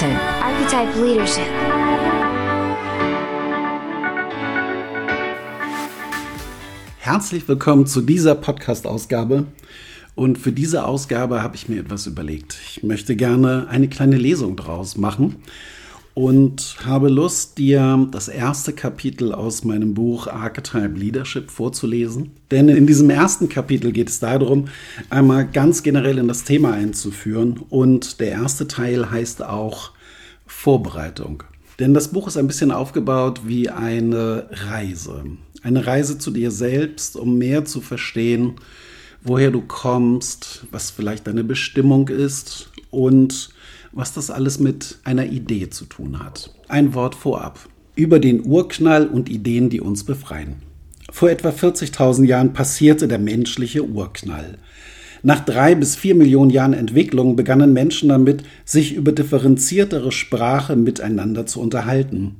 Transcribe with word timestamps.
content, 0.00 0.18
archetype 0.42 0.98
leadership. 1.02 1.46
Herzlich 6.98 7.46
willkommen 7.48 7.86
zu 7.86 8.00
dieser 8.00 8.34
Podcast-Ausgabe. 8.34 9.46
Und 10.14 10.38
für 10.38 10.52
diese 10.52 10.84
Ausgabe 10.84 11.42
habe 11.42 11.56
ich 11.56 11.68
mir 11.68 11.80
etwas 11.80 12.06
überlegt. 12.06 12.58
Ich 12.66 12.82
möchte 12.82 13.16
gerne 13.16 13.66
eine 13.68 13.88
kleine 13.88 14.16
Lesung 14.16 14.56
draus 14.56 14.96
machen 14.96 15.36
und 16.20 16.76
habe 16.84 17.08
Lust, 17.08 17.56
dir 17.56 18.06
das 18.12 18.28
erste 18.28 18.74
Kapitel 18.74 19.32
aus 19.32 19.64
meinem 19.64 19.94
Buch 19.94 20.26
Archetype 20.26 20.98
Leadership 20.98 21.50
vorzulesen. 21.50 22.32
Denn 22.50 22.68
in 22.68 22.86
diesem 22.86 23.08
ersten 23.08 23.48
Kapitel 23.48 23.90
geht 23.90 24.10
es 24.10 24.20
darum, 24.20 24.66
einmal 25.08 25.46
ganz 25.46 25.82
generell 25.82 26.18
in 26.18 26.28
das 26.28 26.44
Thema 26.44 26.74
einzuführen. 26.74 27.58
Und 27.70 28.20
der 28.20 28.32
erste 28.32 28.68
Teil 28.68 29.10
heißt 29.10 29.42
auch 29.42 29.92
Vorbereitung. 30.46 31.42
Denn 31.78 31.94
das 31.94 32.08
Buch 32.08 32.28
ist 32.28 32.36
ein 32.36 32.48
bisschen 32.48 32.70
aufgebaut 32.70 33.40
wie 33.46 33.70
eine 33.70 34.46
Reise. 34.50 35.24
Eine 35.62 35.86
Reise 35.86 36.18
zu 36.18 36.30
dir 36.32 36.50
selbst, 36.50 37.16
um 37.16 37.38
mehr 37.38 37.64
zu 37.64 37.80
verstehen, 37.80 38.56
woher 39.22 39.50
du 39.50 39.62
kommst, 39.62 40.66
was 40.70 40.90
vielleicht 40.90 41.26
deine 41.26 41.44
Bestimmung 41.44 42.08
ist 42.08 42.70
und 42.90 43.54
was 43.92 44.12
das 44.12 44.30
alles 44.30 44.58
mit 44.58 44.98
einer 45.04 45.26
Idee 45.26 45.70
zu 45.70 45.84
tun 45.84 46.18
hat. 46.18 46.54
Ein 46.68 46.94
Wort 46.94 47.14
vorab. 47.14 47.68
Über 47.94 48.18
den 48.18 48.46
Urknall 48.46 49.06
und 49.06 49.28
Ideen, 49.28 49.68
die 49.68 49.80
uns 49.80 50.04
befreien. 50.04 50.56
Vor 51.10 51.30
etwa 51.30 51.48
40.000 51.50 52.24
Jahren 52.24 52.52
passierte 52.52 53.08
der 53.08 53.18
menschliche 53.18 53.84
Urknall. 53.84 54.58
Nach 55.22 55.44
drei 55.44 55.74
bis 55.74 55.96
vier 55.96 56.14
Millionen 56.14 56.50
Jahren 56.50 56.72
Entwicklung 56.72 57.36
begannen 57.36 57.72
Menschen 57.72 58.08
damit, 58.08 58.42
sich 58.64 58.94
über 58.94 59.12
differenziertere 59.12 60.12
Sprache 60.12 60.76
miteinander 60.76 61.44
zu 61.46 61.60
unterhalten. 61.60 62.36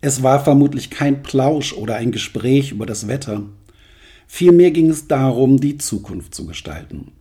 Es 0.00 0.22
war 0.22 0.44
vermutlich 0.44 0.90
kein 0.90 1.22
Plausch 1.22 1.72
oder 1.72 1.94
ein 1.94 2.12
Gespräch 2.12 2.72
über 2.72 2.84
das 2.84 3.08
Wetter. 3.08 3.44
Vielmehr 4.26 4.70
ging 4.70 4.90
es 4.90 5.08
darum, 5.08 5.60
die 5.60 5.78
Zukunft 5.78 6.34
zu 6.34 6.46
gestalten. 6.46 7.12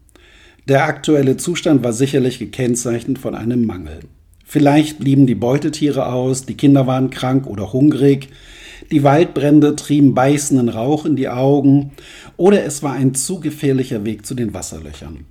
Der 0.67 0.85
aktuelle 0.85 1.35
Zustand 1.35 1.83
war 1.83 1.91
sicherlich 1.91 2.39
gekennzeichnet 2.39 3.19
von 3.19 3.35
einem 3.35 3.65
Mangel. 3.65 3.99
Vielleicht 4.45 4.97
blieben 4.99 5.27
die 5.27 5.35
Beutetiere 5.35 6.05
aus, 6.05 6.45
die 6.45 6.55
Kinder 6.55 6.87
waren 6.87 7.09
krank 7.09 7.47
oder 7.47 7.73
hungrig, 7.73 8.29
die 8.89 9.03
Waldbrände 9.03 9.75
trieben 9.75 10.13
beißenden 10.13 10.69
Rauch 10.69 11.05
in 11.05 11.17
die 11.17 11.27
Augen 11.27 11.91
oder 12.37 12.63
es 12.63 12.81
war 12.81 12.93
ein 12.93 13.13
zu 13.13 13.41
gefährlicher 13.41 14.05
Weg 14.05 14.25
zu 14.25 14.35
den 14.35 14.53
Wasserlöchern. 14.53 15.25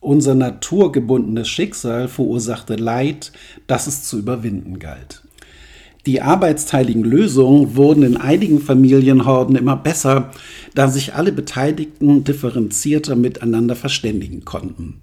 Unser 0.00 0.34
naturgebundenes 0.34 1.48
Schicksal 1.48 2.06
verursachte 2.06 2.76
Leid, 2.76 3.32
das 3.66 3.86
es 3.86 4.02
zu 4.02 4.18
überwinden 4.18 4.78
galt. 4.78 5.25
Die 6.06 6.22
arbeitsteiligen 6.22 7.02
Lösungen 7.02 7.74
wurden 7.74 8.04
in 8.04 8.16
einigen 8.16 8.60
Familienhorden 8.60 9.56
immer 9.56 9.76
besser, 9.76 10.30
da 10.74 10.88
sich 10.88 11.14
alle 11.14 11.32
Beteiligten 11.32 12.22
differenzierter 12.22 13.16
miteinander 13.16 13.74
verständigen 13.74 14.44
konnten. 14.44 15.00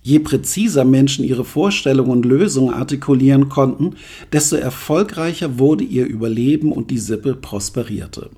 Je 0.00 0.20
präziser 0.20 0.84
Menschen 0.84 1.24
ihre 1.24 1.44
Vorstellungen 1.44 2.12
und 2.12 2.24
Lösungen 2.24 2.72
artikulieren 2.72 3.48
konnten, 3.48 3.96
desto 4.32 4.54
erfolgreicher 4.54 5.58
wurde 5.58 5.82
ihr 5.82 6.06
Überleben 6.06 6.70
und 6.70 6.92
die 6.92 6.98
Sippe 6.98 7.34
prosperierte. 7.34 8.30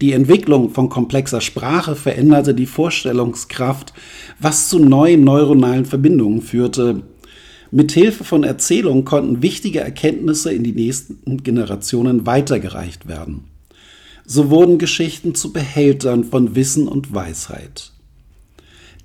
Die 0.00 0.12
Entwicklung 0.12 0.70
von 0.70 0.88
komplexer 0.88 1.40
Sprache 1.40 1.96
veränderte 1.96 2.54
die 2.54 2.66
Vorstellungskraft, 2.66 3.92
was 4.40 4.68
zu 4.68 4.78
neuen 4.78 5.22
neuronalen 5.22 5.84
Verbindungen 5.86 6.40
führte, 6.40 7.02
Mithilfe 7.74 8.22
von 8.22 8.44
Erzählungen 8.44 9.06
konnten 9.06 9.40
wichtige 9.40 9.80
Erkenntnisse 9.80 10.52
in 10.52 10.62
die 10.62 10.72
nächsten 10.72 11.42
Generationen 11.42 12.26
weitergereicht 12.26 13.08
werden. 13.08 13.44
So 14.26 14.50
wurden 14.50 14.76
Geschichten 14.76 15.34
zu 15.34 15.54
Behältern 15.54 16.24
von 16.24 16.54
Wissen 16.54 16.86
und 16.86 17.14
Weisheit. 17.14 17.92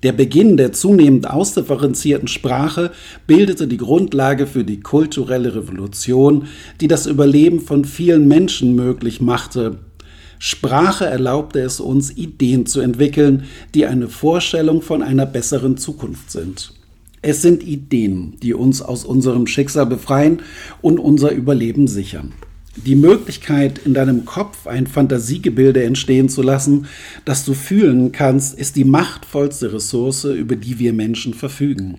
Der 0.02 0.12
Beginn 0.12 0.58
der 0.58 0.72
zunehmend 0.72 1.30
ausdifferenzierten 1.30 2.28
Sprache 2.28 2.92
bildete 3.26 3.68
die 3.68 3.78
Grundlage 3.78 4.46
für 4.46 4.64
die 4.64 4.80
kulturelle 4.80 5.56
Revolution, 5.56 6.46
die 6.82 6.88
das 6.88 7.06
Überleben 7.06 7.60
von 7.60 7.86
vielen 7.86 8.28
Menschen 8.28 8.76
möglich 8.76 9.22
machte. 9.22 9.78
Sprache 10.38 11.06
erlaubte 11.06 11.60
es 11.60 11.80
uns, 11.80 12.14
Ideen 12.14 12.66
zu 12.66 12.80
entwickeln, 12.80 13.44
die 13.74 13.86
eine 13.86 14.08
Vorstellung 14.08 14.82
von 14.82 15.02
einer 15.02 15.24
besseren 15.24 15.78
Zukunft 15.78 16.30
sind. 16.30 16.77
Es 17.22 17.42
sind 17.42 17.62
Ideen, 17.62 18.34
die 18.42 18.54
uns 18.54 18.80
aus 18.80 19.04
unserem 19.04 19.46
Schicksal 19.46 19.86
befreien 19.86 20.42
und 20.80 20.98
unser 20.98 21.32
Überleben 21.32 21.88
sichern. 21.88 22.32
Die 22.86 22.94
Möglichkeit, 22.94 23.80
in 23.84 23.92
deinem 23.92 24.24
Kopf 24.24 24.68
ein 24.68 24.86
Fantasiegebilde 24.86 25.82
entstehen 25.82 26.28
zu 26.28 26.42
lassen, 26.42 26.86
das 27.24 27.44
du 27.44 27.54
fühlen 27.54 28.12
kannst, 28.12 28.56
ist 28.56 28.76
die 28.76 28.84
machtvollste 28.84 29.72
Ressource, 29.72 30.24
über 30.24 30.54
die 30.54 30.78
wir 30.78 30.92
Menschen 30.92 31.34
verfügen. 31.34 31.98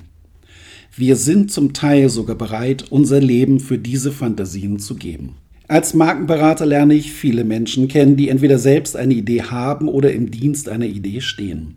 Wir 0.95 1.17
sind 1.17 1.51
zum 1.51 1.73
Teil 1.73 2.09
sogar 2.09 2.35
bereit, 2.35 2.85
unser 2.89 3.19
Leben 3.19 3.59
für 3.59 3.77
diese 3.77 4.11
Fantasien 4.11 4.79
zu 4.79 4.95
geben. 4.95 5.35
Als 5.69 5.93
Markenberater 5.93 6.65
lerne 6.65 6.95
ich 6.95 7.13
viele 7.13 7.43
Menschen 7.43 7.87
kennen, 7.87 8.15
die 8.15 8.29
entweder 8.29 8.57
selbst 8.57 8.95
eine 8.95 9.13
Idee 9.13 9.43
haben 9.43 9.87
oder 9.87 10.11
im 10.11 10.31
Dienst 10.31 10.67
einer 10.67 10.87
Idee 10.87 11.21
stehen. 11.21 11.75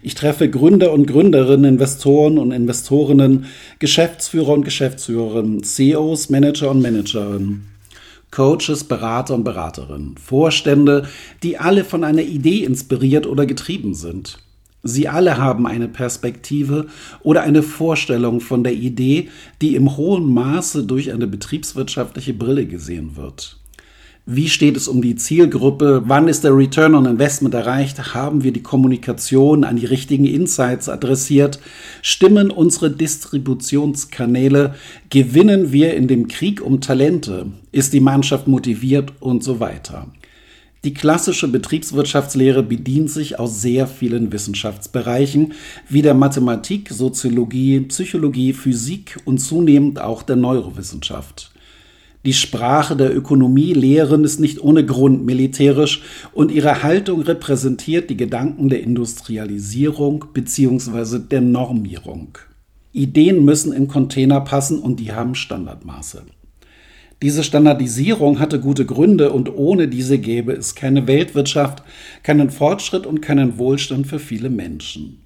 Ich 0.00 0.14
treffe 0.14 0.48
Gründer 0.48 0.92
und 0.92 1.08
Gründerinnen, 1.08 1.64
Investoren 1.64 2.38
und 2.38 2.52
Investorinnen, 2.52 3.46
Geschäftsführer 3.80 4.50
und 4.50 4.64
Geschäftsführerinnen, 4.64 5.64
CEOs, 5.64 6.30
Manager 6.30 6.70
und 6.70 6.82
Managerinnen. 6.82 7.66
Coaches, 8.30 8.84
Berater 8.84 9.34
und 9.34 9.42
Beraterinnen, 9.42 10.14
Vorstände, 10.18 11.08
die 11.42 11.58
alle 11.58 11.82
von 11.82 12.04
einer 12.04 12.22
Idee 12.22 12.62
inspiriert 12.62 13.26
oder 13.26 13.44
getrieben 13.44 13.94
sind. 13.94 14.38
Sie 14.82 15.08
alle 15.08 15.36
haben 15.36 15.66
eine 15.66 15.86
Perspektive 15.88 16.86
oder 17.22 17.42
eine 17.42 17.62
Vorstellung 17.62 18.40
von 18.40 18.64
der 18.64 18.74
Idee, 18.74 19.28
die 19.60 19.76
im 19.76 19.96
hohen 19.96 20.32
Maße 20.32 20.84
durch 20.84 21.12
eine 21.12 21.28
betriebswirtschaftliche 21.28 22.34
Brille 22.34 22.66
gesehen 22.66 23.16
wird. 23.16 23.58
Wie 24.24 24.48
steht 24.48 24.76
es 24.76 24.86
um 24.86 25.02
die 25.02 25.16
Zielgruppe? 25.16 26.02
Wann 26.06 26.28
ist 26.28 26.44
der 26.44 26.56
Return 26.56 26.94
on 26.94 27.06
Investment 27.06 27.54
erreicht? 27.54 28.14
Haben 28.14 28.44
wir 28.44 28.52
die 28.52 28.62
Kommunikation 28.62 29.64
an 29.64 29.74
die 29.74 29.86
richtigen 29.86 30.26
Insights 30.26 30.88
adressiert? 30.88 31.58
Stimmen 32.02 32.52
unsere 32.52 32.90
Distributionskanäle? 32.92 34.76
Gewinnen 35.10 35.72
wir 35.72 35.94
in 35.94 36.06
dem 36.06 36.28
Krieg 36.28 36.60
um 36.60 36.80
Talente? 36.80 37.46
Ist 37.72 37.92
die 37.92 38.00
Mannschaft 38.00 38.46
motiviert 38.46 39.12
und 39.18 39.42
so 39.42 39.58
weiter? 39.58 40.06
Die 40.84 40.94
klassische 40.94 41.46
Betriebswirtschaftslehre 41.46 42.64
bedient 42.64 43.08
sich 43.08 43.38
aus 43.38 43.62
sehr 43.62 43.86
vielen 43.86 44.32
Wissenschaftsbereichen 44.32 45.52
wie 45.88 46.02
der 46.02 46.14
Mathematik, 46.14 46.88
Soziologie, 46.88 47.80
Psychologie, 47.82 48.52
Physik 48.52 49.20
und 49.24 49.38
zunehmend 49.38 50.00
auch 50.00 50.24
der 50.24 50.34
Neurowissenschaft. 50.34 51.52
Die 52.24 52.32
Sprache 52.32 52.96
der 52.96 53.16
Ökonomie 53.16 53.72
lehren 53.72 54.24
ist 54.24 54.40
nicht 54.40 54.60
ohne 54.60 54.84
Grund 54.84 55.24
militärisch 55.24 56.02
und 56.32 56.50
ihre 56.50 56.82
Haltung 56.82 57.22
repräsentiert 57.22 58.10
die 58.10 58.16
Gedanken 58.16 58.68
der 58.68 58.82
Industrialisierung 58.82 60.26
bzw. 60.32 61.20
der 61.20 61.42
Normierung. 61.42 62.38
Ideen 62.92 63.44
müssen 63.44 63.72
in 63.72 63.86
Container 63.86 64.40
passen 64.40 64.80
und 64.80 64.98
die 64.98 65.12
haben 65.12 65.34
Standardmaße. 65.34 66.22
Diese 67.22 67.44
Standardisierung 67.44 68.40
hatte 68.40 68.58
gute 68.58 68.84
Gründe 68.84 69.30
und 69.30 69.56
ohne 69.56 69.86
diese 69.86 70.18
gäbe 70.18 70.52
es 70.52 70.74
keine 70.74 71.06
Weltwirtschaft, 71.06 71.84
keinen 72.24 72.50
Fortschritt 72.50 73.06
und 73.06 73.22
keinen 73.22 73.58
Wohlstand 73.58 74.08
für 74.08 74.18
viele 74.18 74.50
Menschen. 74.50 75.22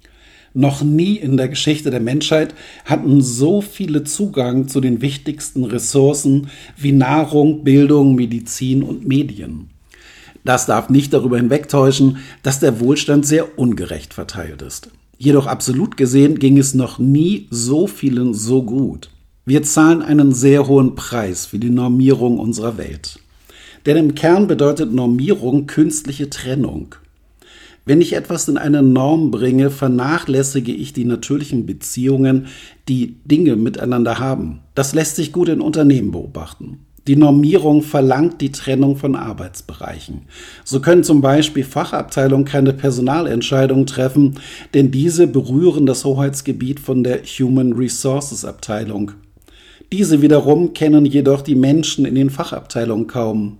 Noch 0.53 0.83
nie 0.83 1.15
in 1.15 1.37
der 1.37 1.49
Geschichte 1.49 1.89
der 1.89 1.99
Menschheit 1.99 2.53
hatten 2.85 3.21
so 3.21 3.61
viele 3.61 4.03
Zugang 4.03 4.67
zu 4.67 4.79
den 4.79 5.01
wichtigsten 5.01 5.63
Ressourcen 5.63 6.49
wie 6.77 6.91
Nahrung, 6.91 7.63
Bildung, 7.63 8.13
Medizin 8.15 8.83
und 8.83 9.07
Medien. 9.07 9.71
Das 10.43 10.67
darf 10.67 10.89
nicht 10.89 11.13
darüber 11.13 11.37
hinwegtäuschen, 11.37 12.17
dass 12.43 12.59
der 12.59 12.79
Wohlstand 12.79 13.25
sehr 13.25 13.57
ungerecht 13.57 14.13
verteilt 14.13 14.61
ist. 14.61 14.91
Jedoch 15.17 15.47
absolut 15.47 15.97
gesehen 15.97 16.37
ging 16.37 16.59
es 16.59 16.75
noch 16.75 16.99
nie 16.99 17.47
so 17.49 17.87
vielen 17.87 18.35
so 18.35 18.61
gut. 18.61 19.09
Wir 19.47 19.63
zahlen 19.63 20.01
einen 20.01 20.33
sehr 20.33 20.67
hohen 20.67 20.95
Preis 20.95 21.45
für 21.45 21.57
die 21.57 21.69
Normierung 21.69 22.37
unserer 22.37 22.77
Welt. 22.77 23.17
Denn 23.85 23.95
im 23.95 24.13
Kern 24.13 24.45
bedeutet 24.45 24.91
Normierung 24.91 25.67
künstliche 25.67 26.29
Trennung. 26.29 26.95
Wenn 27.85 28.01
ich 28.01 28.11
etwas 28.11 28.49
in 28.49 28.57
eine 28.57 28.81
Norm 28.81 29.31
bringe, 29.31 29.69
vernachlässige 29.69 30.73
ich 30.73 30.91
die 30.91 31.05
natürlichen 31.05 31.65
Beziehungen, 31.65 32.47
die 32.89 33.15
Dinge 33.23 33.55
miteinander 33.55 34.19
haben. 34.19 34.59
Das 34.75 34.93
lässt 34.93 35.15
sich 35.15 35.31
gut 35.31 35.47
in 35.47 35.61
Unternehmen 35.61 36.11
beobachten. 36.11 36.79
Die 37.07 37.15
Normierung 37.15 37.83
verlangt 37.83 38.41
die 38.41 38.51
Trennung 38.51 38.97
von 38.97 39.15
Arbeitsbereichen. 39.15 40.23
So 40.65 40.81
können 40.81 41.05
zum 41.05 41.21
Beispiel 41.21 41.63
Fachabteilungen 41.63 42.43
keine 42.43 42.73
Personalentscheidungen 42.73 43.85
treffen, 43.85 44.35
denn 44.73 44.91
diese 44.91 45.25
berühren 45.25 45.85
das 45.85 46.03
Hoheitsgebiet 46.03 46.81
von 46.81 47.05
der 47.05 47.21
Human 47.23 47.71
Resources 47.71 48.43
Abteilung. 48.43 49.13
Diese 49.91 50.21
wiederum 50.21 50.73
kennen 50.73 51.05
jedoch 51.05 51.41
die 51.41 51.55
Menschen 51.55 52.05
in 52.05 52.15
den 52.15 52.29
Fachabteilungen 52.29 53.07
kaum. 53.07 53.57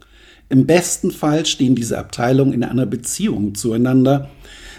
Im 0.50 0.66
besten 0.66 1.12
Fall 1.12 1.46
stehen 1.46 1.76
diese 1.76 1.98
Abteilungen 1.98 2.54
in 2.54 2.64
einer 2.64 2.86
Beziehung 2.86 3.56
zueinander, 3.56 4.30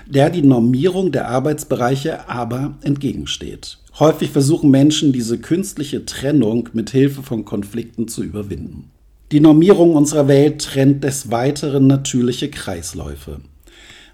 der 0.06 0.30
die 0.30 0.42
Normierung 0.42 1.12
der 1.12 1.28
Arbeitsbereiche 1.28 2.28
aber 2.28 2.76
entgegensteht. 2.82 3.78
Häufig 3.98 4.30
versuchen 4.30 4.70
Menschen 4.70 5.12
diese 5.12 5.38
künstliche 5.38 6.04
Trennung 6.04 6.68
mit 6.72 6.90
Hilfe 6.90 7.22
von 7.22 7.44
Konflikten 7.44 8.08
zu 8.08 8.22
überwinden. 8.22 8.90
Die 9.32 9.40
Normierung 9.40 9.94
unserer 9.94 10.28
Welt 10.28 10.62
trennt 10.62 11.04
des 11.04 11.30
Weiteren 11.30 11.86
natürliche 11.86 12.48
Kreisläufe. 12.48 13.40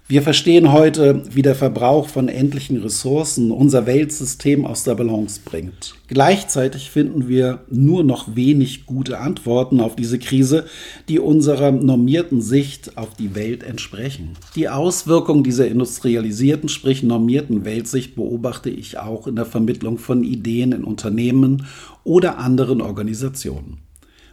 Wir 0.07 0.21
verstehen 0.21 0.71
heute, 0.71 1.23
wie 1.31 1.41
der 1.41 1.55
Verbrauch 1.55 2.09
von 2.09 2.27
endlichen 2.27 2.79
Ressourcen 2.79 3.49
unser 3.49 3.87
Weltsystem 3.87 4.63
aus 4.63 4.83
der 4.83 4.93
Balance 4.93 5.41
bringt. 5.43 5.95
Gleichzeitig 6.07 6.91
finden 6.91 7.27
wir 7.27 7.61
nur 7.71 8.03
noch 8.03 8.35
wenig 8.35 8.85
gute 8.85 9.17
Antworten 9.17 9.81
auf 9.81 9.95
diese 9.95 10.19
Krise, 10.19 10.65
die 11.09 11.17
unserer 11.17 11.71
normierten 11.71 12.39
Sicht 12.39 12.99
auf 12.99 13.15
die 13.15 13.33
Welt 13.33 13.63
entsprechen. 13.63 14.33
Die 14.55 14.69
Auswirkungen 14.69 15.43
dieser 15.43 15.67
industrialisierten, 15.67 16.69
sprich 16.69 17.01
normierten 17.01 17.65
Weltsicht 17.65 18.13
beobachte 18.15 18.69
ich 18.69 18.99
auch 18.99 19.25
in 19.25 19.35
der 19.35 19.47
Vermittlung 19.47 19.97
von 19.97 20.23
Ideen 20.23 20.71
in 20.71 20.83
Unternehmen 20.83 21.65
oder 22.03 22.37
anderen 22.37 22.79
Organisationen. 22.79 23.79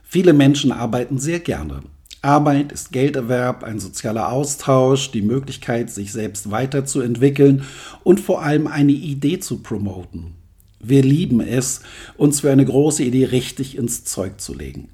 Viele 0.03 0.35
Menschen 0.35 0.71
arbeiten 0.71 1.17
sehr 1.17 1.41
gerne. 1.41 1.81
Arbeit 2.25 2.71
ist 2.71 2.93
Gelderwerb, 2.93 3.65
ein 3.65 3.81
sozialer 3.81 4.31
Austausch, 4.31 5.11
die 5.11 5.23
Möglichkeit, 5.23 5.91
sich 5.91 6.13
selbst 6.13 6.53
weiterzuentwickeln 6.53 7.65
und 8.05 8.21
vor 8.21 8.43
allem 8.43 8.69
eine 8.69 8.93
Idee 8.93 9.41
zu 9.41 9.59
promoten. 9.59 10.35
Wir 10.79 11.03
lieben 11.03 11.41
es, 11.41 11.81
uns 12.17 12.41
für 12.41 12.53
eine 12.53 12.65
große 12.65 13.03
Idee 13.03 13.25
richtig 13.25 13.77
ins 13.77 14.05
Zeug 14.05 14.41
zu 14.41 14.55
legen. 14.55 14.91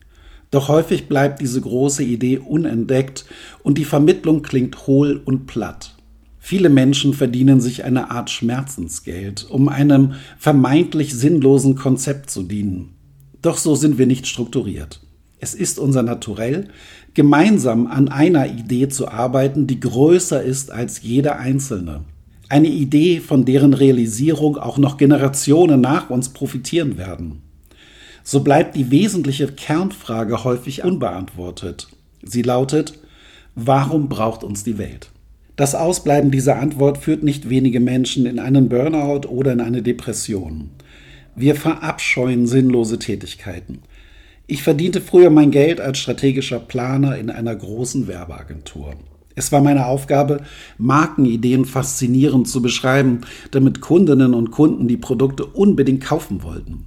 Doch 0.50 0.69
häufig 0.69 1.06
bleibt 1.06 1.42
diese 1.42 1.60
große 1.60 2.02
Idee 2.02 2.38
unentdeckt 2.38 3.26
und 3.62 3.76
die 3.76 3.84
Vermittlung 3.84 4.40
klingt 4.40 4.86
hohl 4.86 5.20
und 5.22 5.46
platt. 5.46 5.96
Viele 6.38 6.70
Menschen 6.70 7.12
verdienen 7.12 7.60
sich 7.60 7.84
eine 7.84 8.10
Art 8.10 8.31
Schmerzensgeld, 8.31 9.46
um 9.50 9.69
einem 9.69 10.14
vermeintlich 10.38 11.14
sinnlosen 11.14 11.74
Konzept 11.74 12.31
zu 12.31 12.42
dienen. 12.42 12.94
Doch 13.42 13.58
so 13.58 13.74
sind 13.74 13.98
wir 13.98 14.06
nicht 14.06 14.26
strukturiert. 14.26 15.02
Es 15.40 15.55
ist 15.55 15.79
unser 15.79 16.02
Naturell, 16.02 16.69
gemeinsam 17.14 17.87
an 17.87 18.08
einer 18.08 18.46
Idee 18.46 18.88
zu 18.88 19.08
arbeiten, 19.08 19.67
die 19.67 19.81
größer 19.81 20.43
ist 20.43 20.70
als 20.70 21.02
jeder 21.02 21.38
einzelne. 21.38 22.02
Eine 22.49 22.69
Idee, 22.69 23.20
von 23.20 23.44
deren 23.44 23.75
Realisierung 23.75 24.56
auch 24.56 24.79
noch 24.79 24.96
Generationen 24.96 25.81
nach 25.81 26.11
uns 26.11 26.31
profitieren 26.31 26.96
werden. 26.96 27.43
So 28.25 28.40
bleibt 28.40 28.76
die 28.76 28.90
wesentliche 28.90 29.46
Kernfrage 29.49 30.44
häufig 30.44 30.85
unbeantwortet. 30.85 31.88
Sie 32.23 32.43
lautet, 32.43 32.99
warum 33.55 34.08
braucht 34.08 34.44
uns 34.44 34.64
die 34.64 34.79
Welt? 34.79 35.11
Das 35.56 35.75
Ausbleiben 35.75 36.31
dieser 36.31 36.58
Antwort 36.58 36.99
führt 36.99 37.23
nicht 37.23 37.50
wenige 37.50 37.81
Menschen 37.81 38.26
in 38.26 38.38
einen 38.38 38.69
Burnout 38.69 39.29
oder 39.29 39.52
in 39.52 39.61
eine 39.61 39.82
Depression. 39.82 40.70
Wir 41.34 41.55
verabscheuen 41.55 42.46
sinnlose 42.46 42.99
Tätigkeiten. 42.99 43.81
Ich 44.50 44.62
verdiente 44.62 45.02
früher 45.02 45.28
mein 45.28 45.50
Geld 45.50 45.78
als 45.78 45.98
strategischer 45.98 46.58
Planer 46.58 47.18
in 47.18 47.28
einer 47.28 47.54
großen 47.54 48.08
Werbeagentur. 48.08 48.94
Es 49.34 49.52
war 49.52 49.60
meine 49.60 49.84
Aufgabe, 49.84 50.40
Markenideen 50.78 51.66
faszinierend 51.66 52.48
zu 52.48 52.62
beschreiben, 52.62 53.20
damit 53.50 53.82
Kundinnen 53.82 54.32
und 54.32 54.50
Kunden 54.50 54.88
die 54.88 54.96
Produkte 54.96 55.44
unbedingt 55.44 56.02
kaufen 56.02 56.42
wollten. 56.42 56.86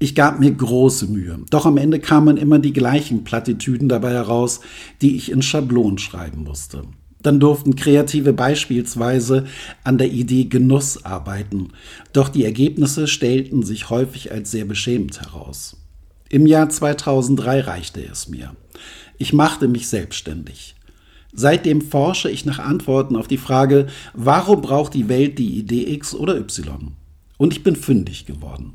Ich 0.00 0.16
gab 0.16 0.40
mir 0.40 0.50
große 0.50 1.06
Mühe, 1.06 1.38
doch 1.50 1.66
am 1.66 1.76
Ende 1.76 2.00
kamen 2.00 2.36
immer 2.36 2.58
die 2.58 2.72
gleichen 2.72 3.22
Plattitüden 3.22 3.88
dabei 3.88 4.10
heraus, 4.10 4.60
die 5.00 5.14
ich 5.14 5.30
in 5.30 5.40
Schablonen 5.40 5.98
schreiben 5.98 6.42
musste. 6.42 6.82
Dann 7.22 7.38
durften 7.38 7.76
Kreative 7.76 8.32
beispielsweise 8.32 9.44
an 9.84 9.98
der 9.98 10.10
Idee 10.10 10.46
Genuss 10.46 11.04
arbeiten, 11.04 11.68
doch 12.12 12.28
die 12.28 12.44
Ergebnisse 12.44 13.06
stellten 13.06 13.62
sich 13.62 13.88
häufig 13.88 14.32
als 14.32 14.50
sehr 14.50 14.64
beschämend 14.64 15.20
heraus. 15.20 15.76
Im 16.30 16.46
Jahr 16.46 16.68
2003 16.68 17.60
reichte 17.60 18.04
es 18.04 18.28
mir. 18.28 18.54
Ich 19.16 19.32
machte 19.32 19.66
mich 19.66 19.88
selbstständig. 19.88 20.74
Seitdem 21.32 21.80
forsche 21.80 22.30
ich 22.30 22.44
nach 22.44 22.58
Antworten 22.58 23.16
auf 23.16 23.28
die 23.28 23.38
Frage, 23.38 23.86
warum 24.12 24.60
braucht 24.60 24.92
die 24.92 25.08
Welt 25.08 25.38
die 25.38 25.58
Idee 25.58 25.90
X 25.92 26.14
oder 26.14 26.36
Y? 26.36 26.92
Und 27.38 27.52
ich 27.54 27.62
bin 27.62 27.76
fündig 27.76 28.26
geworden. 28.26 28.74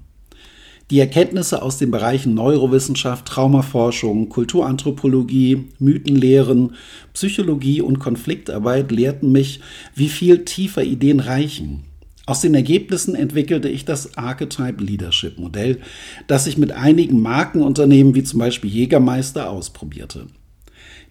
Die 0.89 0.99
Erkenntnisse 0.99 1.61
aus 1.61 1.77
den 1.77 1.91
Bereichen 1.91 2.33
Neurowissenschaft, 2.33 3.25
Traumaforschung, 3.25 4.29
Kulturanthropologie, 4.29 5.65
Mythenlehren, 5.79 6.75
Psychologie 7.13 7.81
und 7.81 7.99
Konfliktarbeit 7.99 8.91
lehrten 8.91 9.31
mich, 9.31 9.61
wie 9.95 10.09
viel 10.09 10.43
tiefer 10.43 10.83
Ideen 10.83 11.19
reichen, 11.19 11.83
aus 12.25 12.39
den 12.39 12.55
Ergebnissen 12.55 13.15
entwickelte 13.15 13.67
ich 13.67 13.83
das 13.83 14.17
Archetype 14.17 14.81
Leadership 14.81 15.37
Modell, 15.37 15.81
das 16.27 16.47
ich 16.47 16.57
mit 16.57 16.71
einigen 16.71 17.21
Markenunternehmen 17.21 18.15
wie 18.15 18.23
zum 18.23 18.39
Beispiel 18.39 18.69
Jägermeister 18.69 19.49
ausprobierte. 19.49 20.27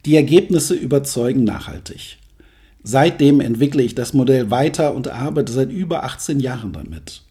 Die 0.07 0.17
Ergebnisse 0.17 0.75
überzeugen 0.75 1.45
nachhaltig. 1.45 2.19
Seitdem 2.83 3.41
entwickle 3.41 3.83
ich 3.83 3.95
das 3.95 4.15
Modell 4.15 4.51
weiter 4.51 4.95
und 4.95 5.09
arbeite 5.09 5.53
seit 5.53 5.71
über 5.71 6.03
18 6.05 6.41
Jahren 6.41 6.73
damit. 6.73 7.23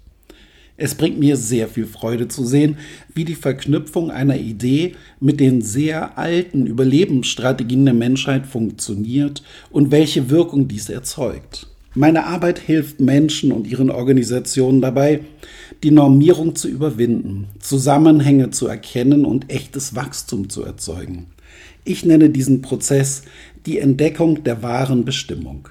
Es 0.77 0.95
bringt 0.95 1.19
mir 1.19 1.35
sehr 1.35 1.67
viel 1.67 1.85
Freude 1.85 2.27
zu 2.27 2.45
sehen, 2.45 2.77
wie 3.13 3.25
die 3.25 3.35
Verknüpfung 3.35 4.09
einer 4.09 4.37
Idee 4.37 4.95
mit 5.19 5.39
den 5.39 5.61
sehr 5.61 6.17
alten 6.17 6.65
Überlebensstrategien 6.65 7.85
der 7.85 7.93
Menschheit 7.93 8.47
funktioniert 8.47 9.43
und 9.69 9.91
welche 9.91 10.29
Wirkung 10.29 10.67
dies 10.67 10.89
erzeugt. 10.89 11.70
Meine 11.93 12.25
Arbeit 12.25 12.57
hilft 12.57 13.01
Menschen 13.01 13.51
und 13.51 13.67
ihren 13.67 13.89
Organisationen 13.89 14.79
dabei, 14.79 15.19
die 15.83 15.91
Normierung 15.91 16.55
zu 16.55 16.69
überwinden, 16.69 17.47
Zusammenhänge 17.59 18.49
zu 18.49 18.67
erkennen 18.67 19.25
und 19.25 19.51
echtes 19.51 19.93
Wachstum 19.93 20.47
zu 20.47 20.63
erzeugen. 20.63 21.25
Ich 21.83 22.05
nenne 22.05 22.29
diesen 22.29 22.61
Prozess 22.61 23.23
die 23.65 23.79
Entdeckung 23.79 24.45
der 24.45 24.63
wahren 24.63 25.03
Bestimmung. 25.03 25.67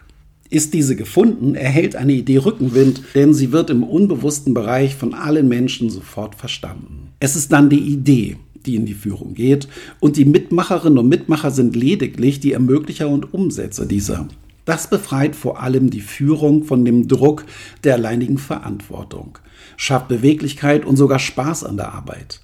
Ist 0.50 0.74
diese 0.74 0.94
gefunden, 0.94 1.54
erhält 1.54 1.96
eine 1.96 2.12
Idee 2.12 2.38
Rückenwind, 2.38 3.02
denn 3.14 3.32
sie 3.32 3.50
wird 3.52 3.70
im 3.70 3.82
unbewussten 3.82 4.52
Bereich 4.52 4.96
von 4.96 5.14
allen 5.14 5.48
Menschen 5.48 5.88
sofort 5.88 6.34
verstanden. 6.34 7.12
Es 7.20 7.34
ist 7.34 7.50
dann 7.50 7.70
die 7.70 7.78
Idee, 7.78 8.36
die 8.66 8.74
in 8.74 8.84
die 8.84 8.92
Führung 8.92 9.32
geht, 9.32 9.68
und 10.00 10.18
die 10.18 10.26
Mitmacherinnen 10.26 10.98
und 10.98 11.08
Mitmacher 11.08 11.50
sind 11.50 11.76
lediglich 11.76 12.40
die 12.40 12.52
Ermöglicher 12.52 13.08
und 13.08 13.32
Umsetzer 13.32 13.86
dieser. 13.86 14.28
Das 14.70 14.88
befreit 14.88 15.34
vor 15.34 15.60
allem 15.60 15.90
die 15.90 16.00
Führung 16.00 16.62
von 16.62 16.84
dem 16.84 17.08
Druck 17.08 17.44
der 17.82 17.94
alleinigen 17.94 18.38
Verantwortung, 18.38 19.36
schafft 19.76 20.06
Beweglichkeit 20.06 20.84
und 20.84 20.94
sogar 20.94 21.18
Spaß 21.18 21.64
an 21.64 21.76
der 21.76 21.92
Arbeit. 21.92 22.40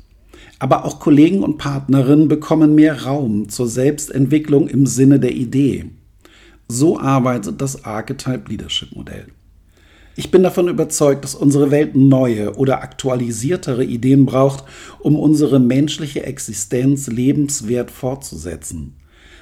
Aber 0.59 0.85
auch 0.85 0.99
Kollegen 0.99 1.45
und 1.45 1.57
Partnerinnen 1.57 2.27
bekommen 2.27 2.75
mehr 2.75 3.05
Raum 3.05 3.49
zur 3.49 3.69
Selbstentwicklung 3.69 4.67
im 4.67 4.87
Sinne 4.87 5.21
der 5.21 5.37
Idee. 5.37 5.85
So 6.67 6.99
arbeitet 6.99 7.61
das 7.61 7.85
Archetype 7.85 8.51
Leadership 8.51 8.97
Modell. 8.97 9.27
Ich 10.17 10.33
bin 10.33 10.43
davon 10.43 10.67
überzeugt, 10.67 11.23
dass 11.23 11.37
unsere 11.37 11.71
Welt 11.71 11.95
neue 11.95 12.57
oder 12.57 12.83
aktualisiertere 12.83 13.85
Ideen 13.85 14.27
braucht, 14.27 14.65
um 14.99 15.15
unsere 15.15 15.61
menschliche 15.61 16.25
Existenz 16.25 17.07
lebenswert 17.07 17.93
fortzusetzen. 17.93 18.97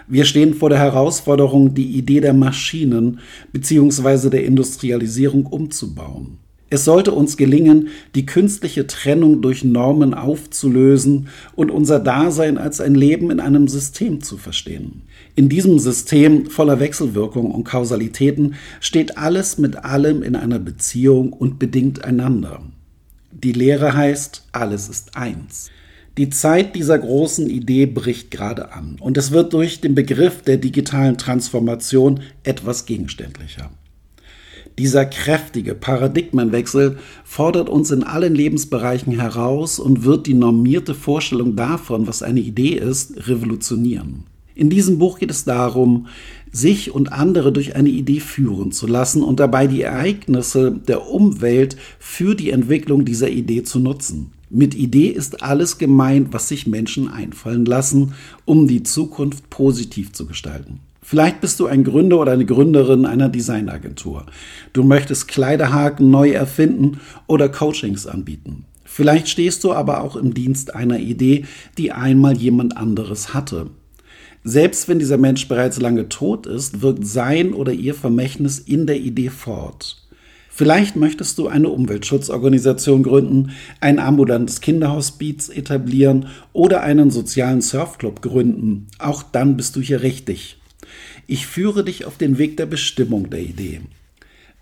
Wir 0.06 0.24
stehen 0.24 0.54
vor 0.54 0.68
der 0.68 0.78
Herausforderung, 0.78 1.74
die 1.74 1.96
Idee 1.96 2.20
der 2.20 2.34
Maschinen 2.34 3.20
bzw. 3.52 4.28
der 4.28 4.44
Industrialisierung 4.44 5.46
umzubauen. 5.46 6.38
Es 6.70 6.84
sollte 6.84 7.12
uns 7.12 7.36
gelingen, 7.36 7.88
die 8.14 8.26
künstliche 8.26 8.86
Trennung 8.86 9.42
durch 9.42 9.62
Normen 9.62 10.12
aufzulösen 10.12 11.28
und 11.54 11.70
unser 11.70 12.00
Dasein 12.00 12.58
als 12.58 12.80
ein 12.80 12.96
Leben 12.96 13.30
in 13.30 13.38
einem 13.38 13.68
System 13.68 14.22
zu 14.22 14.36
verstehen. 14.36 15.02
In 15.36 15.48
diesem 15.48 15.78
System 15.78 16.46
voller 16.46 16.80
Wechselwirkungen 16.80 17.52
und 17.52 17.64
Kausalitäten 17.64 18.54
steht 18.80 19.16
alles 19.16 19.56
mit 19.56 19.84
allem 19.84 20.22
in 20.22 20.34
einer 20.36 20.58
Beziehung 20.58 21.32
und 21.32 21.58
bedingt 21.58 22.04
einander. 22.04 22.60
Die 23.30 23.52
Lehre 23.52 23.94
heißt, 23.94 24.48
alles 24.52 24.88
ist 24.88 25.16
eins. 25.16 25.70
Die 26.16 26.30
Zeit 26.30 26.76
dieser 26.76 26.96
großen 26.96 27.50
Idee 27.50 27.86
bricht 27.86 28.30
gerade 28.30 28.72
an 28.72 28.98
und 29.00 29.18
es 29.18 29.32
wird 29.32 29.52
durch 29.52 29.80
den 29.80 29.96
Begriff 29.96 30.42
der 30.42 30.58
digitalen 30.58 31.18
Transformation 31.18 32.20
etwas 32.44 32.86
gegenständlicher. 32.86 33.70
Dieser 34.78 35.06
kräftige 35.06 35.74
Paradigmenwechsel 35.74 36.98
fordert 37.24 37.68
uns 37.68 37.90
in 37.90 38.04
allen 38.04 38.34
Lebensbereichen 38.34 39.18
heraus 39.18 39.80
und 39.80 40.04
wird 40.04 40.28
die 40.28 40.34
normierte 40.34 40.94
Vorstellung 40.94 41.56
davon, 41.56 42.06
was 42.06 42.22
eine 42.22 42.40
Idee 42.40 42.74
ist, 42.74 43.28
revolutionieren. 43.28 44.24
In 44.54 44.70
diesem 44.70 44.98
Buch 44.98 45.18
geht 45.18 45.32
es 45.32 45.44
darum, 45.44 46.06
sich 46.52 46.94
und 46.94 47.12
andere 47.12 47.50
durch 47.50 47.74
eine 47.74 47.88
Idee 47.88 48.20
führen 48.20 48.70
zu 48.70 48.86
lassen 48.86 49.24
und 49.24 49.40
dabei 49.40 49.66
die 49.66 49.82
Ereignisse 49.82 50.70
der 50.86 51.08
Umwelt 51.08 51.76
für 51.98 52.36
die 52.36 52.50
Entwicklung 52.50 53.04
dieser 53.04 53.30
Idee 53.30 53.64
zu 53.64 53.80
nutzen. 53.80 54.30
Mit 54.56 54.76
Idee 54.76 55.08
ist 55.08 55.42
alles 55.42 55.78
gemeint, 55.78 56.28
was 56.30 56.46
sich 56.46 56.68
Menschen 56.68 57.08
einfallen 57.08 57.64
lassen, 57.64 58.14
um 58.44 58.68
die 58.68 58.84
Zukunft 58.84 59.50
positiv 59.50 60.12
zu 60.12 60.26
gestalten. 60.26 60.78
Vielleicht 61.02 61.40
bist 61.40 61.58
du 61.58 61.66
ein 61.66 61.82
Gründer 61.82 62.20
oder 62.20 62.30
eine 62.30 62.46
Gründerin 62.46 63.04
einer 63.04 63.28
Designagentur. 63.28 64.26
Du 64.72 64.84
möchtest 64.84 65.26
Kleiderhaken 65.26 66.08
neu 66.08 66.30
erfinden 66.30 67.00
oder 67.26 67.48
Coachings 67.48 68.06
anbieten. 68.06 68.64
Vielleicht 68.84 69.28
stehst 69.28 69.64
du 69.64 69.72
aber 69.72 70.00
auch 70.04 70.14
im 70.14 70.34
Dienst 70.34 70.72
einer 70.72 71.00
Idee, 71.00 71.46
die 71.76 71.90
einmal 71.90 72.36
jemand 72.36 72.76
anderes 72.76 73.34
hatte. 73.34 73.70
Selbst 74.44 74.86
wenn 74.86 75.00
dieser 75.00 75.18
Mensch 75.18 75.48
bereits 75.48 75.80
lange 75.80 76.08
tot 76.08 76.46
ist, 76.46 76.80
wirkt 76.80 77.04
sein 77.04 77.54
oder 77.54 77.72
ihr 77.72 77.96
Vermächtnis 77.96 78.60
in 78.60 78.86
der 78.86 79.00
Idee 79.00 79.30
fort. 79.30 80.03
Vielleicht 80.56 80.94
möchtest 80.94 81.38
du 81.38 81.48
eine 81.48 81.68
Umweltschutzorganisation 81.68 83.02
gründen, 83.02 83.50
ein 83.80 83.98
ambulantes 83.98 84.60
Kinderhospiz 84.60 85.48
etablieren 85.48 86.28
oder 86.52 86.84
einen 86.84 87.10
sozialen 87.10 87.60
Surfclub 87.60 88.22
gründen. 88.22 88.86
Auch 89.00 89.24
dann 89.24 89.56
bist 89.56 89.74
du 89.74 89.80
hier 89.80 90.02
richtig. 90.02 90.58
Ich 91.26 91.48
führe 91.48 91.82
dich 91.82 92.04
auf 92.04 92.18
den 92.18 92.38
Weg 92.38 92.56
der 92.56 92.66
Bestimmung 92.66 93.30
der 93.30 93.40
Idee. 93.40 93.80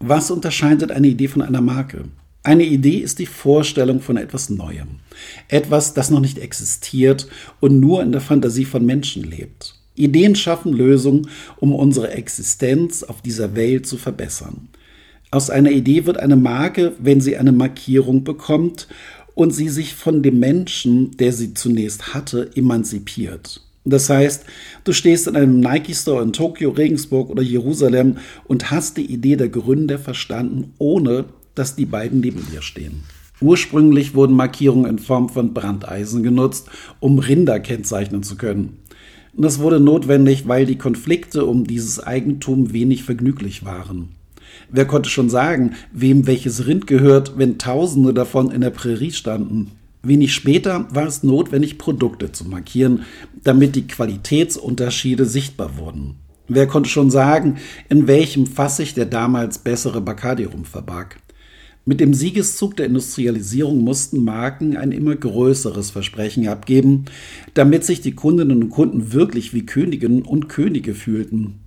Was 0.01 0.31
unterscheidet 0.31 0.91
eine 0.91 1.09
Idee 1.09 1.29
von 1.29 1.43
einer 1.43 1.61
Marke? 1.61 2.05
Eine 2.43 2.65
Idee 2.65 2.97
ist 2.97 3.19
die 3.19 3.27
Vorstellung 3.27 4.01
von 4.01 4.17
etwas 4.17 4.49
Neuem. 4.49 5.01
Etwas, 5.49 5.93
das 5.93 6.11
noch 6.11 6.21
nicht 6.21 6.39
existiert 6.39 7.29
und 7.61 7.81
nur 7.81 8.03
in 8.03 8.13
der 8.13 8.23
Fantasie 8.23 8.65
von 8.65 8.87
Menschen 8.87 9.25
lebt. 9.25 9.75
Ideen 9.95 10.37
schaffen 10.37 10.73
Lösungen, 10.73 11.29
um 11.59 11.75
unsere 11.75 12.13
Existenz 12.13 13.03
auf 13.03 13.21
dieser 13.21 13.55
Welt 13.55 13.87
zu 13.87 13.99
verbessern. 13.99 14.71
Aus 15.33 15.49
einer 15.49 15.71
Idee 15.71 16.05
wird 16.05 16.21
eine 16.21 16.37
Marke, 16.37 16.93
wenn 16.99 17.23
sie 17.23 17.39
eine 17.39 17.53
Markierung 17.53 18.23
bekommt 18.23 18.87
und 19.35 19.55
sie 19.55 19.71
sich 19.71 19.95
von 19.95 20.23
dem 20.23 20.39
Menschen, 20.39 21.17
der 21.17 21.33
sie 21.33 21.55
zunächst 21.55 22.13
hatte, 22.13 22.51
emanzipiert. 22.55 23.63
Das 23.87 24.11
heißt, 24.11 24.45
du 24.85 24.93
stehst 24.93 25.27
in 25.27 25.37
einem 25.37 25.59
Nike-Store 25.59 26.23
in 26.23 26.35
Tokio, 26.35 26.69
Regensburg 26.69 27.31
oder 27.31 27.43
Jerusalem 27.43 28.19
und 28.45 28.71
hast 28.71 28.99
die 28.99 29.11
Idee 29.11 29.37
der 29.37 29.49
Gründer 29.49 29.99
verstanden, 29.99 30.75
ohne 30.77 31.25
dass 31.55 31.77
die 31.77 31.87
beiden 31.87 32.21
neben 32.21 32.47
dir 32.51 32.61
stehen. 32.61 33.05
Ursprünglich 33.41 34.15
wurden 34.15 34.37
Markierungen 34.37 34.85
in 34.85 34.99
Form 34.99 35.31
von 35.31 35.55
Brandeisen 35.55 36.23
genutzt, 36.23 36.69
um 37.01 37.19
Rinder 37.19 37.59
kennzeichnen 37.59 38.23
zu 38.23 38.37
können. 38.37 38.77
Das 39.35 39.61
wurde 39.61 39.81
notwendig, 39.81 40.47
weil 40.47 40.67
die 40.67 40.77
Konflikte 40.77 41.47
um 41.47 41.67
dieses 41.67 42.01
Eigentum 42.01 42.75
wenig 42.75 43.03
vergnüglich 43.03 43.65
waren. 43.65 44.11
Wer 44.75 44.87
konnte 44.87 45.11
schon 45.11 45.29
sagen, 45.29 45.75
wem 45.93 46.27
welches 46.27 46.67
Rind 46.67 46.87
gehört, 46.87 47.37
wenn 47.37 47.59
Tausende 47.59 48.15
davon 48.15 48.51
in 48.51 48.63
der 48.63 48.71
Prärie 48.71 49.13
standen? 49.13 49.73
Wenig 50.03 50.35
später 50.35 50.89
war 50.91 51.07
es 51.07 51.23
notwendig, 51.23 51.77
Produkte 51.77 52.33
zu 52.33 52.47
markieren, 52.49 53.03
damit 53.45 53.77
die 53.77 53.87
Qualitätsunterschiede 53.87 55.27
sichtbar 55.27 55.77
wurden. 55.77 56.15
Wer 56.49 56.67
konnte 56.67 56.89
schon 56.89 57.11
sagen, 57.11 57.59
in 57.91 58.07
welchem 58.07 58.47
Fass 58.47 58.79
sich 58.79 58.95
der 58.95 59.05
damals 59.05 59.59
bessere 59.59 60.01
Bacardi 60.01 60.45
rum 60.45 60.65
verbarg? 60.65 61.21
Mit 61.85 62.01
dem 62.01 62.15
Siegeszug 62.15 62.77
der 62.77 62.87
Industrialisierung 62.87 63.81
mussten 63.81 64.25
Marken 64.25 64.77
ein 64.79 64.93
immer 64.93 65.17
größeres 65.17 65.91
Versprechen 65.91 66.49
abgeben, 66.49 67.05
damit 67.53 67.85
sich 67.85 68.01
die 68.01 68.15
Kundinnen 68.15 68.63
und 68.63 68.71
Kunden 68.71 69.13
wirklich 69.13 69.53
wie 69.53 69.67
Königinnen 69.67 70.23
und 70.23 70.49
Könige 70.49 70.95
fühlten. 70.95 71.62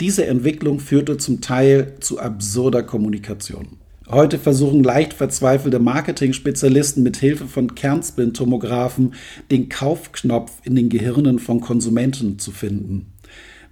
Diese 0.00 0.26
Entwicklung 0.26 0.78
führte 0.78 1.16
zum 1.16 1.40
Teil 1.40 1.94
zu 2.00 2.18
absurder 2.18 2.82
Kommunikation. 2.82 3.78
Heute 4.08 4.38
versuchen 4.38 4.84
leicht 4.84 5.14
verzweifelte 5.14 5.78
Marketing-Spezialisten 5.78 7.02
mit 7.02 7.16
Hilfe 7.16 7.46
von 7.46 7.74
Kernspintomographen 7.74 9.14
den 9.50 9.70
Kaufknopf 9.70 10.52
in 10.64 10.76
den 10.76 10.90
Gehirnen 10.90 11.38
von 11.38 11.60
Konsumenten 11.60 12.38
zu 12.38 12.52
finden. 12.52 13.06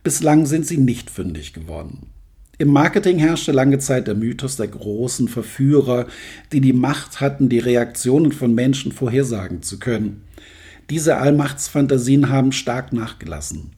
Bislang 0.03 0.47
sind 0.47 0.67
sie 0.67 0.79
nicht 0.79 1.11
fündig 1.11 1.53
geworden. 1.53 2.07
Im 2.57 2.69
Marketing 2.69 3.19
herrschte 3.19 3.53
lange 3.53 3.79
Zeit 3.79 4.07
der 4.07 4.15
Mythos 4.15 4.57
der 4.57 4.69
großen 4.69 5.29
Verführer, 5.29 6.07
die 6.53 6.63
die 6.63 6.73
Macht 6.73 7.21
hatten, 7.21 7.51
die 7.51 7.59
Reaktionen 7.59 8.33
von 8.33 8.55
Menschen 8.55 8.93
vorhersagen 8.93 9.61
zu 9.61 9.79
können. 9.79 10.23
Diese 10.89 11.19
Allmachtsfantasien 11.19 12.31
haben 12.31 12.53
stark 12.53 12.95
nachgelassen. 12.95 13.73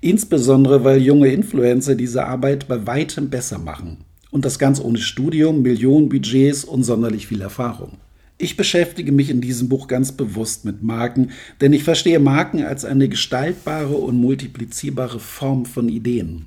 Insbesondere, 0.00 0.84
weil 0.84 1.00
junge 1.00 1.28
Influencer 1.28 1.94
diese 1.94 2.26
Arbeit 2.26 2.68
bei 2.68 2.86
weitem 2.86 3.30
besser 3.30 3.58
machen. 3.58 3.98
Und 4.30 4.44
das 4.44 4.58
ganz 4.58 4.80
ohne 4.80 4.98
Studium, 4.98 5.62
Millionenbudgets 5.62 6.64
und 6.64 6.82
sonderlich 6.82 7.26
viel 7.26 7.40
Erfahrung. 7.40 7.98
Ich 8.36 8.56
beschäftige 8.56 9.12
mich 9.12 9.30
in 9.30 9.40
diesem 9.40 9.68
Buch 9.68 9.86
ganz 9.86 10.10
bewusst 10.10 10.64
mit 10.64 10.82
Marken, 10.82 11.30
denn 11.60 11.72
ich 11.72 11.84
verstehe 11.84 12.18
Marken 12.18 12.64
als 12.64 12.84
eine 12.84 13.08
gestaltbare 13.08 13.94
und 13.94 14.16
multiplizierbare 14.16 15.20
Form 15.20 15.66
von 15.66 15.88
Ideen. 15.88 16.46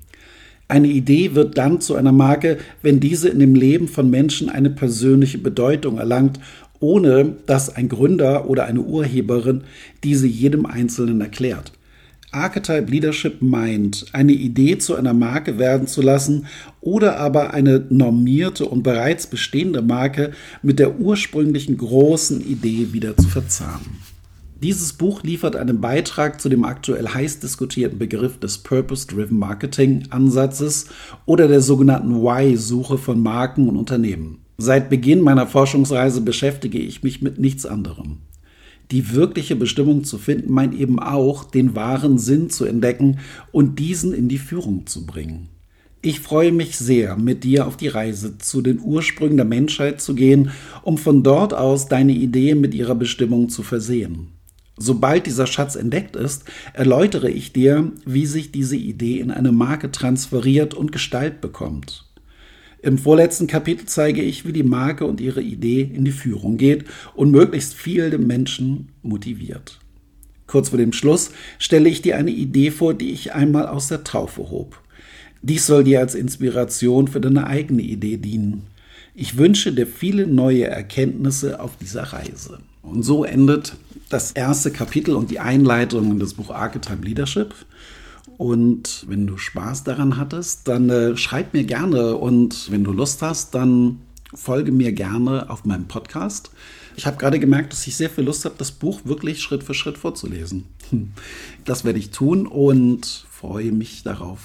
Eine 0.68 0.90
Idee 0.90 1.34
wird 1.34 1.58
dann 1.58 1.80
zu 1.80 1.96
einer 1.96 2.12
Marke, 2.12 2.58
wenn 2.82 3.00
diese 3.00 3.30
in 3.30 3.40
dem 3.40 3.56
Leben 3.56 3.88
von 3.88 4.10
Menschen 4.10 4.50
eine 4.50 4.70
persönliche 4.70 5.38
Bedeutung 5.38 5.98
erlangt, 5.98 6.42
ohne 6.82 7.38
dass 7.46 7.74
ein 7.74 7.88
Gründer 7.88 8.50
oder 8.50 8.66
eine 8.66 8.82
Urheberin 8.82 9.64
diese 10.04 10.28
jedem 10.28 10.66
Einzelnen 10.66 11.22
erklärt. 11.22 11.72
Archetype 12.32 12.92
Leadership 12.92 13.42
meint, 13.42 14.08
eine 14.12 14.34
Idee 14.34 14.78
zu 14.78 14.96
einer 14.96 15.14
Marke 15.14 15.58
werden 15.58 15.88
zu 15.88 16.02
lassen 16.02 16.48
oder 16.82 17.20
aber 17.20 17.54
eine 17.54 17.86
normierte 17.90 18.66
und 18.66 18.84
bereits 18.84 19.28
bestehende 19.28 19.82
Marke 19.82 20.32
mit 20.62 20.80
der 20.80 21.00
ursprünglichen 21.00 21.78
großen 21.78 22.42
Idee 22.42 22.90
wieder 22.92 23.16
zu 23.16 23.28
verzahnen. 23.30 24.02
Dieses 24.62 24.94
Buch 24.94 25.22
liefert 25.22 25.56
einen 25.56 25.82
Beitrag 25.82 26.42
zu 26.42 26.50
dem 26.50 26.66
aktuell 26.66 27.08
heiß 27.08 27.40
diskutierten 27.40 28.00
Begriff 28.00 28.40
des 28.40 28.58
Purpose-Driven 28.58 29.38
Marketing-Ansatzes 29.38 30.88
oder 31.26 31.48
der 31.48 31.62
sogenannten 31.62 32.24
Why-Suche 32.24 32.98
von 32.98 33.22
Marken 33.22 33.70
und 33.70 33.78
Unternehmen. 33.78 34.40
Seit 34.58 34.90
Beginn 34.90 35.22
meiner 35.22 35.46
Forschungsreise 35.46 36.22
beschäftige 36.22 36.80
ich 36.80 37.04
mich 37.04 37.22
mit 37.22 37.38
nichts 37.38 37.68
anderem. 37.68 38.18
Die 38.92 39.14
wirkliche 39.14 39.56
Bestimmung 39.56 40.04
zu 40.04 40.18
finden 40.18 40.52
meint 40.52 40.74
eben 40.74 41.00
auch, 41.00 41.44
den 41.44 41.76
wahren 41.76 42.18
Sinn 42.18 42.50
zu 42.50 42.66
entdecken 42.66 43.20
und 43.52 43.80
diesen 43.80 44.14
in 44.14 44.30
die 44.30 44.38
Führung 44.38 44.88
zu 44.88 45.06
bringen. 45.06 45.50
Ich 46.02 46.22
freue 46.22 46.54
mich 46.54 46.78
sehr, 46.78 47.18
mit 47.18 47.44
dir 47.44 47.68
auf 47.68 47.76
die 47.76 47.90
Reise 47.90 48.38
zu 48.38 48.62
den 48.62 48.80
Ursprüngen 48.80 49.36
der 49.36 49.46
Menschheit 49.46 50.00
zu 50.00 50.16
gehen, 50.16 50.52
um 50.84 50.98
von 50.98 51.22
dort 51.24 51.54
aus 51.54 51.88
deine 51.88 52.14
Idee 52.14 52.56
mit 52.56 52.74
ihrer 52.74 52.96
Bestimmung 52.96 53.50
zu 53.50 53.62
versehen. 53.62 54.30
Sobald 54.78 55.26
dieser 55.26 55.48
Schatz 55.48 55.76
entdeckt 55.76 56.16
ist, 56.16 56.46
erläutere 56.74 57.30
ich 57.30 57.52
dir, 57.52 57.92
wie 58.06 58.28
sich 58.28 58.52
diese 58.52 58.78
Idee 58.78 59.20
in 59.20 59.32
eine 59.32 59.52
Marke 59.52 59.92
transferiert 59.92 60.76
und 60.76 60.92
Gestalt 60.92 61.42
bekommt. 61.42 62.07
Im 62.82 62.98
vorletzten 62.98 63.48
Kapitel 63.48 63.86
zeige 63.86 64.22
ich, 64.22 64.46
wie 64.46 64.54
die 64.54 64.64
Marke 64.64 65.06
und 65.06 65.20
ihre 65.20 65.42
Idee 65.42 65.82
in 65.82 66.06
die 66.06 66.12
Führung 66.12 66.58
geht 66.58 66.86
und 67.16 67.32
möglichst 67.32 67.74
viele 67.74 68.18
Menschen 68.18 68.90
motiviert. 69.02 69.80
Kurz 70.46 70.70
vor 70.70 70.78
dem 70.78 70.94
Schluss 70.94 71.32
stelle 71.60 71.90
ich 71.90 72.02
dir 72.02 72.18
eine 72.18 72.32
Idee 72.32 72.72
vor, 72.72 72.94
die 72.94 73.12
ich 73.12 73.34
einmal 73.34 73.68
aus 73.68 73.88
der 73.88 74.04
Taufe 74.04 74.50
hob. 74.50 74.82
Dies 75.42 75.66
soll 75.66 75.84
dir 75.84 76.00
als 76.00 76.16
Inspiration 76.16 77.08
für 77.08 77.20
deine 77.20 77.48
eigene 77.48 77.82
Idee 77.82 78.18
dienen. 78.18 78.68
Ich 79.14 79.38
wünsche 79.38 79.74
dir 79.74 79.88
viele 79.88 80.28
neue 80.28 80.66
Erkenntnisse 80.66 81.60
auf 81.60 81.78
dieser 81.78 82.04
Reise. 82.04 82.60
Und 82.82 83.04
so 83.04 83.24
endet 83.26 83.76
das 84.10 84.32
erste 84.32 84.72
Kapitel 84.72 85.16
und 85.16 85.32
die 85.32 85.40
Einleitung 85.40 86.12
in 86.12 86.20
das 86.20 86.36
Buch 86.36 86.52
Archetype 86.52 87.04
Leadership. 87.04 87.54
Und 88.38 89.06
wenn 89.08 89.26
du 89.26 89.38
Spaß 89.38 89.84
daran 89.84 90.18
hattest, 90.18 90.68
dann 90.68 90.90
äh, 90.90 91.18
schreib 91.18 91.54
mir 91.54 91.64
gerne 91.64 92.16
und 92.16 92.72
wenn 92.72 92.84
du 92.84 92.92
Lust 92.92 93.22
hast, 93.22 93.56
dann 93.56 94.00
folge 94.34 94.72
mir 94.72 94.92
gerne 94.92 95.50
auf 95.50 95.66
meinem 95.66 95.88
Podcast. 95.88 96.52
Ich 96.96 97.06
habe 97.06 97.18
gerade 97.18 97.40
gemerkt, 97.40 97.74
dass 97.74 97.86
ich 97.88 97.96
sehr 97.96 98.10
viel 98.10 98.24
Lust 98.24 98.46
habe, 98.46 98.56
das 98.58 98.72
Buch 98.72 99.02
wirklich 99.06 99.42
Schritt 99.42 99.64
für 99.64 99.74
Schritt 99.74 99.98
vorzulesen. 99.98 100.66
Das 101.66 101.84
werde 101.84 102.00
ich 102.00 102.12
tun 102.12 102.48
und 102.48 103.26
freue 103.30 103.74
mich 103.74 104.04
darauf, 104.04 104.40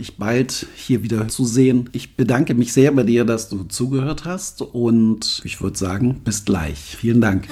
dich 0.00 0.16
bald 0.16 0.66
hier 0.74 1.04
wieder 1.04 1.28
zu 1.28 1.44
sehen. 1.44 1.88
Ich 1.92 2.16
bedanke 2.16 2.54
mich 2.54 2.72
sehr 2.72 2.90
bei 2.90 3.04
dir, 3.04 3.24
dass 3.24 3.48
du 3.48 3.62
zugehört 3.64 4.24
hast 4.24 4.62
und 4.62 5.40
ich 5.44 5.60
würde 5.60 5.78
sagen, 5.78 6.22
bis 6.24 6.44
gleich. 6.44 6.96
Vielen 6.98 7.20
Dank. 7.20 7.46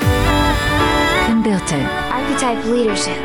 Birte, 1.45 1.77
Archetype 2.11 2.75
Leadership. 2.75 3.24